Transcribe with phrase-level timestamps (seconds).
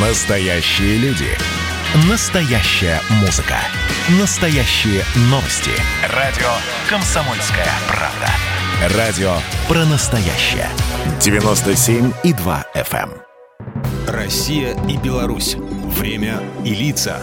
[0.00, 1.26] Настоящие люди.
[2.08, 3.56] Настоящая музыка.
[4.20, 5.72] Настоящие новости.
[6.14, 6.46] Радио
[6.88, 8.96] «Комсомольская правда».
[8.96, 9.32] Радио
[9.66, 10.68] про настоящее.
[11.18, 13.10] 97,2 FM.
[13.10, 13.12] эм.
[14.06, 15.56] Россия и Беларусь.
[15.56, 17.20] Время и лица.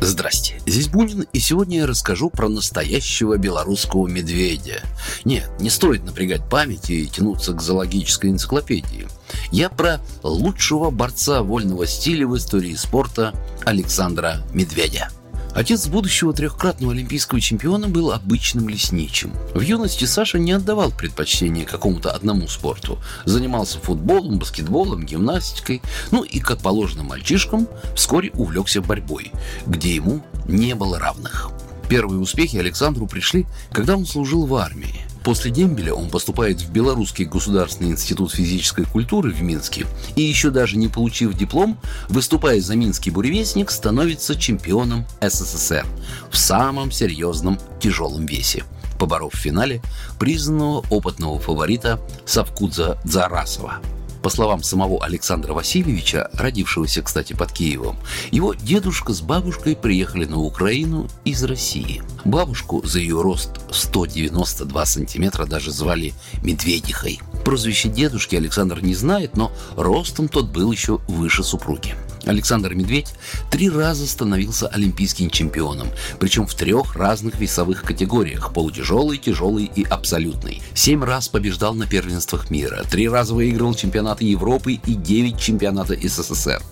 [0.00, 4.82] Здрасте, здесь Бунин, и сегодня я расскажу про настоящего белорусского медведя.
[5.24, 9.08] Нет, не стоит напрягать память и тянуться к зоологической энциклопедии.
[9.50, 15.10] Я про лучшего борца вольного стиля в истории спорта Александра Медведя.
[15.54, 19.32] Отец будущего трехкратного олимпийского чемпиона был обычным лесничим.
[19.54, 22.98] В юности Саша не отдавал предпочтение какому-то одному спорту.
[23.24, 25.82] Занимался футболом, баскетболом, гимнастикой.
[26.10, 29.32] Ну и, как положено мальчишкам, вскоре увлекся борьбой,
[29.66, 31.50] где ему не было равных.
[31.88, 35.07] Первые успехи Александру пришли, когда он служил в армии.
[35.28, 39.84] После дембеля он поступает в Белорусский государственный институт физической культуры в Минске
[40.16, 45.84] и еще даже не получив диплом, выступая за Минский буревестник, становится чемпионом СССР
[46.30, 48.64] в самом серьезном тяжелом весе
[48.98, 49.82] поборов в финале
[50.18, 53.82] признанного опытного фаворита Савкудза Дзарасова.
[54.22, 57.96] По словам самого Александра Васильевича, родившегося, кстати, под Киевом,
[58.30, 62.02] его дедушка с бабушкой приехали на Украину из России.
[62.24, 67.20] Бабушку за ее рост 192 сантиметра даже звали Медведихой.
[67.44, 71.94] Прозвище дедушки Александр не знает, но ростом тот был еще выше супруги.
[72.28, 73.14] Александр Медведь
[73.50, 75.88] три раза становился олимпийским чемпионом,
[76.20, 80.62] причем в трех разных весовых категориях– полутяжелый, тяжелый и абсолютный.
[80.74, 86.62] Семь раз побеждал на первенствах мира, три раза выигрывал чемпионаты Европы и девять чемпионата СССР.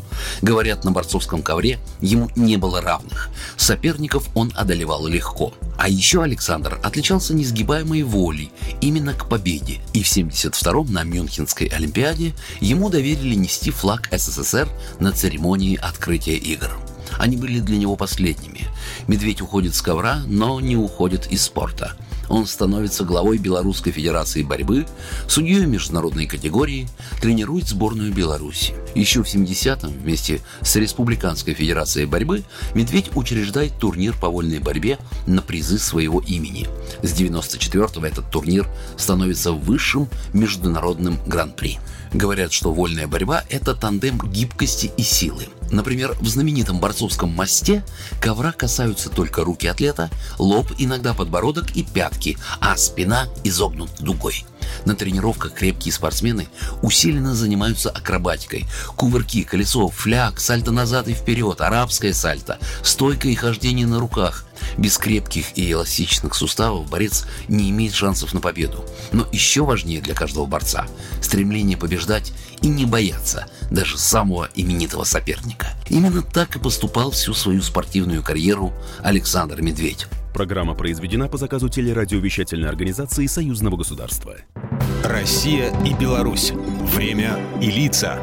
[0.42, 3.30] Говорят, на борцовском ковре ему не было равных.
[3.56, 5.52] Соперников он одолевал легко.
[5.78, 8.50] А еще Александр отличался несгибаемой волей
[8.80, 9.80] именно к победе.
[9.92, 14.68] И в 72-м на Мюнхенской Олимпиаде ему доверили нести флаг СССР
[15.00, 16.70] на церемонии открытия игр.
[17.18, 18.66] Они были для него последними.
[19.06, 21.96] Медведь уходит с ковра, но не уходит из спорта–
[22.28, 24.86] он становится главой Белорусской Федерации борьбы,
[25.28, 26.88] судьей международной категории,
[27.20, 28.74] тренирует сборную Беларуси.
[28.94, 32.44] Еще в 70-м вместе с Республиканской Федерацией борьбы
[32.74, 36.68] Медведь учреждает турнир по вольной борьбе на призы своего имени.
[37.02, 38.66] С 94-го этот турнир
[38.96, 41.78] становится высшим международным гран-при.
[42.12, 45.48] Говорят, что вольная борьба– это тандем гибкости и силы.
[45.70, 47.84] Например, в знаменитом борцовском мосте
[48.20, 54.44] ковра касаются только руки атлета, лоб, иногда подбородок и пятки, а спина изогнута дугой.
[54.84, 56.48] На тренировках крепкие спортсмены
[56.82, 58.66] усиленно занимаются акробатикой.
[58.96, 64.45] Кувырки, колесо, фляг, сальто назад и вперед, арабское сальто, стойка и хождение на руках.
[64.78, 68.84] Без крепких и эластичных суставов борец не имеет шансов на победу.
[69.12, 70.86] Но еще важнее для каждого борца–
[71.20, 72.32] стремление побеждать
[72.62, 75.68] и не бояться даже самого именитого соперника.
[75.88, 78.72] Именно так и поступал всю свою спортивную карьеру
[79.02, 80.06] Александр Медведь.
[80.34, 84.36] Программа произведена по заказу телерадиовещательной организации Союзного государства.
[85.02, 86.52] Россия и Беларусь.
[86.94, 88.18] Время и лица.